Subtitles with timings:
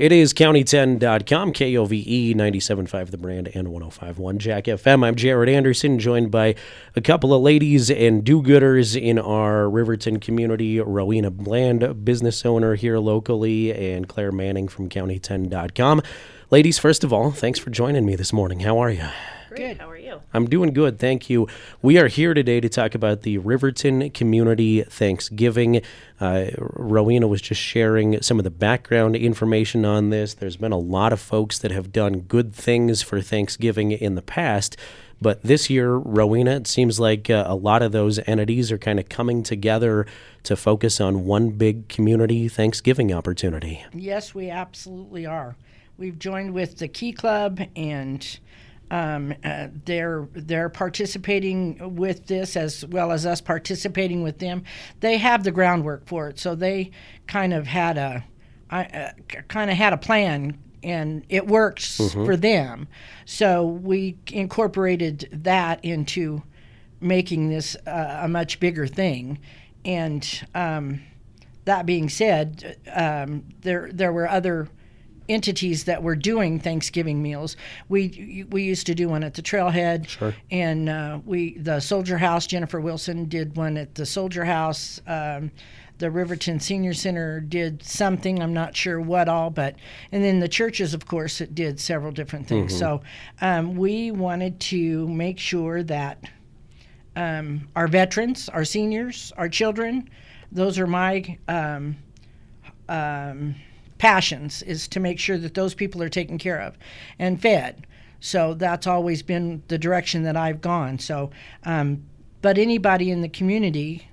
[0.00, 5.04] It is county10.com, KOVE 97.5 The Brand and 105.1 Jack FM.
[5.04, 6.54] I'm Jared Anderson, joined by
[6.96, 10.80] a couple of ladies and do gooders in our Riverton community.
[10.80, 16.00] Rowena Bland, business owner here locally, and Claire Manning from county10.com.
[16.50, 18.60] Ladies, first of all, thanks for joining me this morning.
[18.60, 19.06] How are you?
[19.50, 19.80] Great.
[19.80, 20.20] How are you?
[20.32, 21.48] I'm doing good, thank you.
[21.82, 25.82] We are here today to talk about the Riverton Community Thanksgiving.
[26.20, 30.34] Uh, Rowena was just sharing some of the background information on this.
[30.34, 34.22] There's been a lot of folks that have done good things for Thanksgiving in the
[34.22, 34.76] past.
[35.20, 39.00] But this year, Rowena, it seems like uh, a lot of those entities are kind
[39.00, 40.06] of coming together
[40.44, 43.84] to focus on one big community Thanksgiving opportunity.
[43.92, 45.56] Yes, we absolutely are.
[45.98, 48.38] We've joined with the Key Club and
[48.90, 54.64] um, uh, they're they're participating with this as well as us participating with them.
[55.00, 56.90] They have the groundwork for it, so they
[57.26, 58.24] kind of had a
[58.70, 59.10] uh,
[59.48, 62.24] kind of had a plan and it works mm-hmm.
[62.24, 62.88] for them.
[63.24, 66.42] So we incorporated that into
[67.00, 69.38] making this uh, a much bigger thing.
[69.84, 71.02] And um,
[71.64, 74.68] that being said, um, there there were other
[75.30, 77.56] entities that were doing Thanksgiving meals.
[77.88, 80.34] We we used to do one at the Trailhead, sure.
[80.50, 82.46] and uh, we the Soldier House.
[82.46, 85.00] Jennifer Wilson did one at the Soldier House.
[85.06, 85.50] Um,
[85.98, 88.42] the Riverton Senior Center did something.
[88.42, 89.76] I'm not sure what all, but
[90.10, 92.72] and then the churches, of course, it did several different things.
[92.72, 92.78] Mm-hmm.
[92.78, 93.02] So
[93.40, 96.24] um, we wanted to make sure that
[97.16, 100.08] um, our veterans, our seniors, our children,
[100.50, 101.96] those are my um,
[102.88, 103.54] um
[104.00, 106.78] passions is to make sure that those people are taken care of
[107.18, 107.86] and fed.
[108.18, 110.98] So that's always been the direction that I've gone.
[110.98, 111.30] So,
[111.64, 112.02] um,
[112.40, 114.08] but anybody in the community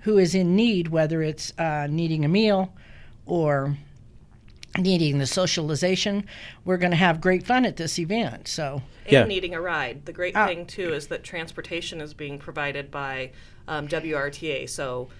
[0.00, 2.72] who is in need, whether it's uh, needing a meal
[3.26, 3.76] or
[4.78, 6.24] needing the socialization,
[6.64, 8.48] we're going to have great fun at this event.
[8.48, 9.24] So, and yeah.
[9.24, 10.06] needing a ride.
[10.06, 13.32] The great uh, thing too is that transportation is being provided by
[13.66, 14.70] um, WRTA.
[14.70, 15.10] So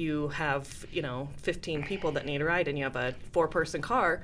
[0.00, 3.46] you have you know 15 people that need a ride and you have a four
[3.46, 4.22] person car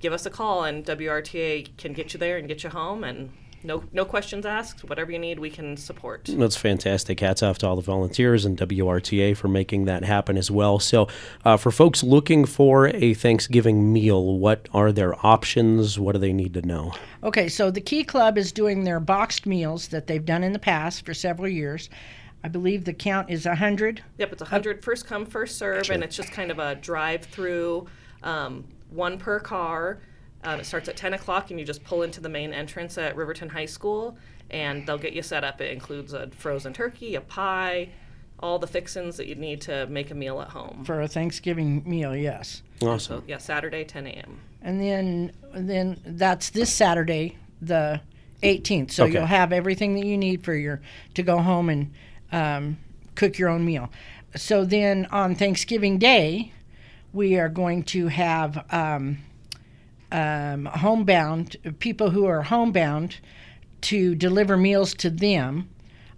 [0.00, 3.30] give us a call and wrta can get you there and get you home and
[3.64, 4.84] no no questions asked.
[4.88, 6.28] Whatever you need we can support.
[6.32, 7.20] That's fantastic.
[7.20, 10.78] Hats off to all the volunteers and wrta for making that happen as well.
[10.78, 11.08] So
[11.44, 15.98] uh, for folks looking for a thanksgiving meal what are their options?
[15.98, 16.92] What do they need to know?
[17.22, 20.58] Okay so the key club is doing their boxed meals that they've done in the
[20.58, 21.88] past for several years
[22.44, 24.02] I believe the count is 100.
[24.18, 25.94] Yep, it's 100 first come, first serve, sure.
[25.94, 27.86] and it's just kind of a drive through,
[28.22, 30.00] um, one per car.
[30.44, 33.14] Um, it starts at 10 o'clock, and you just pull into the main entrance at
[33.14, 34.16] Riverton High School,
[34.50, 35.60] and they'll get you set up.
[35.60, 37.90] It includes a frozen turkey, a pie,
[38.40, 40.82] all the fixins that you need to make a meal at home.
[40.84, 42.62] For a Thanksgiving meal, yes.
[42.82, 43.20] Awesome.
[43.20, 44.40] So, yeah, Saturday, 10 a.m.
[44.62, 48.00] And then, then that's this Saturday, the
[48.42, 48.90] 18th.
[48.90, 49.12] So okay.
[49.12, 50.80] you'll have everything that you need for your
[51.14, 51.92] to go home and
[52.32, 52.78] um,
[53.14, 53.90] cook your own meal.
[54.34, 56.52] So then on Thanksgiving Day,
[57.12, 59.18] we are going to have um,
[60.10, 63.18] um, homebound people who are homebound
[63.82, 65.68] to deliver meals to them,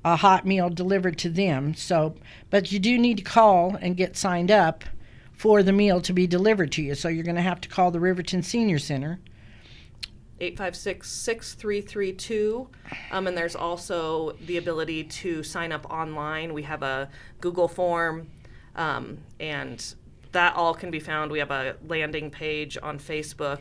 [0.05, 1.75] a hot meal delivered to them.
[1.75, 2.15] So,
[2.51, 4.85] but you do need to call and get signed up
[5.33, 6.95] for the meal to be delivered to you.
[6.95, 9.19] So you're going to have to call the Riverton Senior Center
[10.41, 12.69] 856 6332.
[13.11, 16.53] Um, and there's also the ability to sign up online.
[16.53, 17.09] We have a
[17.41, 18.29] Google form,
[18.75, 19.95] um, and
[20.33, 21.31] that all can be found.
[21.31, 23.61] We have a landing page on Facebook,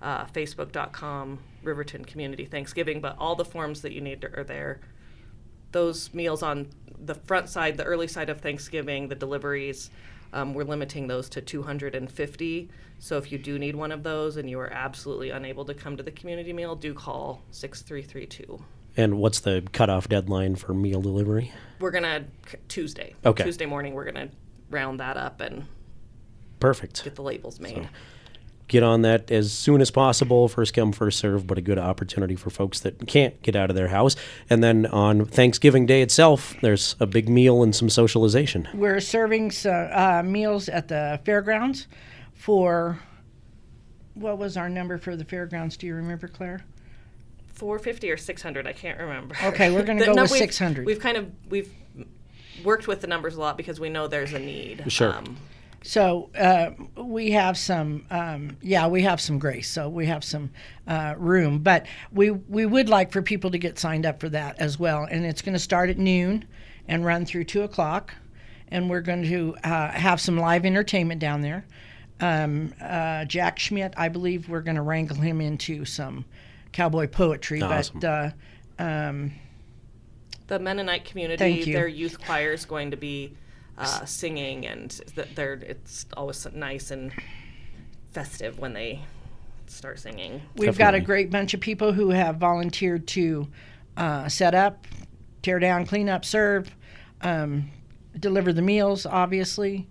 [0.00, 4.80] uh, facebook.com, Riverton Community Thanksgiving, but all the forms that you need are there.
[5.72, 6.68] Those meals on
[6.98, 9.90] the front side, the early side of Thanksgiving, the deliveries,
[10.36, 12.68] um, we're limiting those to 250.
[12.98, 15.96] So if you do need one of those and you are absolutely unable to come
[15.96, 18.62] to the community meal, do call 6332.
[18.98, 21.52] And what's the cutoff deadline for meal delivery?
[21.80, 22.24] We're gonna
[22.68, 23.14] Tuesday.
[23.24, 23.44] Okay.
[23.44, 24.28] Tuesday morning, we're gonna
[24.70, 25.66] round that up and
[26.60, 27.74] perfect get the labels made.
[27.74, 27.88] So
[28.68, 30.48] get on that as soon as possible.
[30.48, 33.76] First come, first serve, but a good opportunity for folks that can't get out of
[33.76, 34.16] their house.
[34.50, 38.68] And then on Thanksgiving Day itself, there's a big meal and some socialization.
[38.74, 41.86] We're serving uh, meals at the fairgrounds
[42.34, 42.98] for
[44.14, 45.76] what was our number for the fairgrounds?
[45.76, 46.64] Do you remember, Claire?
[47.54, 51.00] 450 or 600 i can't remember okay we're going to go no, with 600 we've
[51.00, 51.72] kind of we've
[52.62, 55.38] worked with the numbers a lot because we know there's a need sure um,
[55.86, 59.68] so uh, we have some, um, yeah, we have some grace.
[59.70, 60.50] So we have some
[60.88, 64.58] uh, room, but we we would like for people to get signed up for that
[64.58, 65.06] as well.
[65.08, 66.44] And it's going to start at noon
[66.88, 68.12] and run through two o'clock.
[68.68, 71.64] And we're going to uh, have some live entertainment down there.
[72.18, 76.24] Um, uh, Jack Schmidt, I believe we're going to wrangle him into some
[76.72, 77.62] cowboy poetry.
[77.62, 78.00] Awesome.
[78.00, 78.30] But uh,
[78.82, 79.32] um,
[80.48, 83.36] The Mennonite community, their youth choir is going to be
[83.78, 84.90] uh, singing, and
[85.34, 87.12] they're, it's always nice and
[88.12, 89.00] festive when they
[89.66, 90.40] start singing.
[90.56, 93.46] we've got a great bunch of people who have volunteered to
[93.96, 94.86] uh, set up,
[95.42, 96.74] tear down, clean up, serve,
[97.22, 97.70] um,
[98.18, 99.86] deliver the meals, obviously.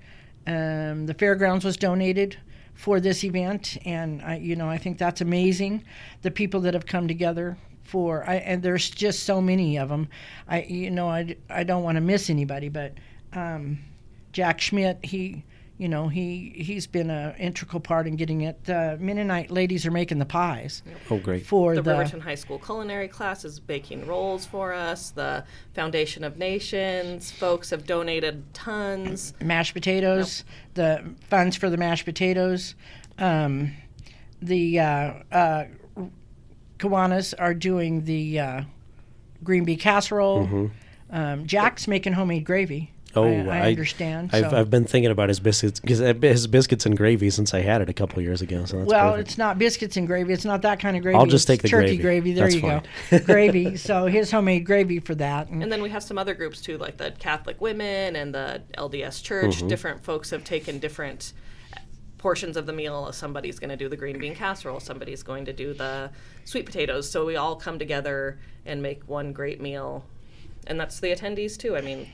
[0.48, 2.38] Um, the fairgrounds was donated
[2.74, 5.84] for this event, and I, you know, I think that's amazing.
[6.22, 10.08] The people that have come together for, I, and there's just so many of them.
[10.48, 12.94] I, you know, I, I don't want to miss anybody, but
[13.36, 13.80] um,
[14.32, 15.44] Jack Schmidt, he,
[15.78, 18.64] you know, he he's been an integral part in getting it.
[18.66, 21.46] The Mennonite ladies are making the pies Oh, great.
[21.46, 25.12] for The, the, Riverton High School culinary class is baking rolls for us.
[25.12, 25.44] The
[25.74, 29.34] Foundation of Nations folks have donated tons.
[29.42, 30.44] mashed potatoes,
[30.74, 32.76] the funds for the mashed potatoes.
[33.18, 33.74] Um,
[34.42, 35.66] the uh, uh,
[36.80, 38.62] Kiwanis are doing the uh,
[39.44, 40.70] green bean casserole.
[41.10, 42.92] Um, Jack's making homemade gravy.
[43.16, 44.32] Oh, I, I I- understand.
[44.34, 47.62] I've, so- I've been thinking about his biscuits because his biscuits and gravy since I
[47.62, 48.66] had it a couple years ago.
[48.66, 49.30] So that's well, perfect.
[49.30, 50.34] it's not biscuits and gravy.
[50.34, 51.18] It's not that kind of gravy.
[51.18, 52.34] I'll just It's take the turkey gravy.
[52.34, 52.82] There That's you fine.
[53.12, 53.78] go, gravy.
[53.78, 55.50] So his homemade gravy for that.
[55.50, 58.62] And And then we have some other groups too, like the Catholic Women and the
[58.78, 59.58] LDS Church.
[59.58, 59.68] Mm-hmm.
[59.68, 61.34] Different folks have taken different
[62.18, 63.12] portions of the meal.
[63.14, 66.10] Somebody's going to do the green bean casserole, somebody's going to do the
[66.44, 67.10] sweet potatoes.
[67.10, 70.04] So we all come together and make one great meal.
[70.68, 71.78] And that's the attendees too.
[71.78, 72.08] I mean,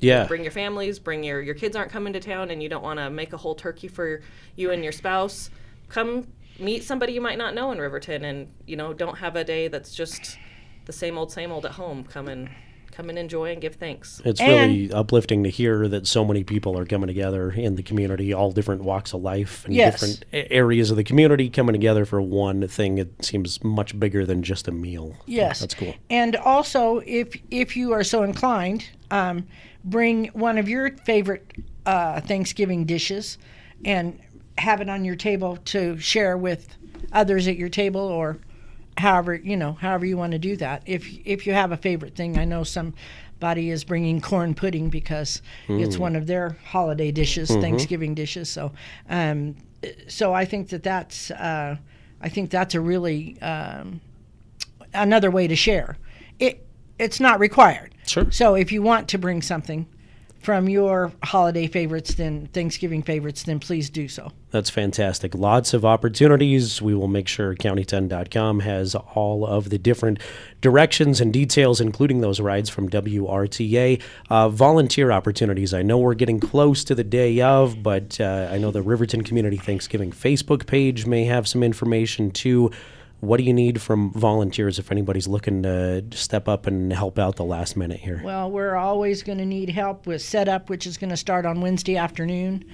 [0.00, 0.26] yeah.
[0.26, 2.98] bring your families, bring your your kids aren't coming to town and you don't want
[2.98, 4.20] to make a whole turkey for
[4.56, 5.50] you and your spouse.
[5.88, 6.26] Come
[6.58, 9.68] meet somebody you might not know in Riverton and you know, don't have a day
[9.68, 10.38] that's just
[10.86, 12.04] the same old same old at home.
[12.04, 12.48] Come and
[12.90, 14.20] come and enjoy and give thanks.
[14.24, 17.82] It's And- really uplifting to hear that so many people are coming together in the
[17.84, 20.00] community, all different walks of life and Yes.
[20.00, 22.98] different areas of the community coming together for one thing.
[22.98, 25.12] It seems much bigger than just a meal.
[25.18, 25.94] So Yes, that's cool.
[26.10, 29.46] And also, if if you are so inclined, um,
[29.88, 31.50] bring one of your favorite
[31.86, 33.38] uh, Thanksgiving dishes,
[33.84, 34.18] and
[34.58, 36.76] have it on your table to share with
[37.12, 38.38] others at your table, or
[38.96, 40.82] however you know however you want to do that.
[40.86, 45.42] If if you have a favorite thing, I know somebody is bringing corn pudding because
[45.68, 48.48] it's one of their holiday dishes, Thanksgiving dishes.
[48.48, 48.72] So,
[49.08, 49.56] um,
[50.08, 51.76] so I think that that's uh,
[52.20, 54.00] I think that's a really um,
[54.92, 55.96] another way to share.
[56.38, 56.66] It
[56.98, 57.94] it's not required.
[58.08, 58.30] Sure.
[58.30, 59.86] So if you want to bring something
[60.40, 64.30] from your holiday favorites, then Thanksgiving favorites, then please do so.
[64.50, 65.34] That's fantastic.
[65.34, 66.80] Lots of opportunities.
[66.80, 70.20] We will make sure county10.com has all of the different
[70.60, 74.00] directions and details, including those rides from WRTA.
[74.30, 75.74] Uh, volunteer opportunities.
[75.74, 79.24] I know we're getting close to the day of, but uh, I know the Riverton
[79.24, 82.70] Community Thanksgiving Facebook page may have some information too.
[83.20, 87.36] What do you need from volunteers if anybody's looking to step up and help out
[87.36, 88.20] the last minute here?
[88.24, 91.60] Well, we're always going to need help with setup, which is going to start on
[91.60, 92.64] Wednesday afternoon.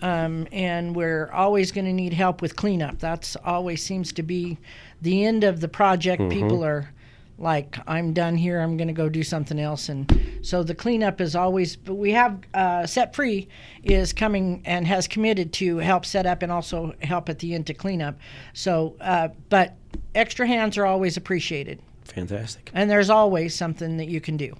[0.00, 2.98] Um, and we're always going to need help with cleanup.
[2.98, 4.58] That's always seems to be
[5.00, 6.28] the end of the project.
[6.28, 6.90] People are
[7.38, 8.60] like, I'm done here.
[8.60, 9.88] I'm going to go do something else.
[9.88, 13.48] And so the cleanup is always, but we have uh, Set Free
[13.82, 17.66] is coming and has committed to help set up and also help at the end
[17.66, 18.18] to clean up.
[18.52, 19.74] So, uh, but
[20.14, 21.80] extra hands are always appreciated.
[22.04, 22.70] Fantastic.
[22.74, 24.56] And there's always something that you can do.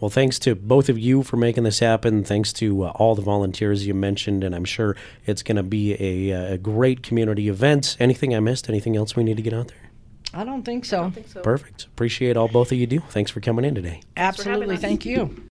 [0.00, 2.24] Well, thanks to both of you for making this happen.
[2.24, 4.96] Thanks to uh, all the volunteers you mentioned, and I'm sure
[5.26, 5.92] it's going to be
[6.30, 7.98] a, a great community event.
[8.00, 8.70] Anything I missed?
[8.70, 9.89] Anything else we need to get out there?
[10.32, 11.04] I don't think so.
[11.04, 11.40] I think so.
[11.40, 11.84] Perfect.
[11.84, 13.00] Appreciate all both of you do.
[13.10, 14.00] Thanks for coming in today.
[14.16, 14.76] Absolutely.
[14.76, 15.44] Thank you.